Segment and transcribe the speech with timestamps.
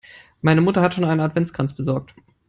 [0.41, 2.15] Meine Mutter hat schon einen Adventskranz besorgt.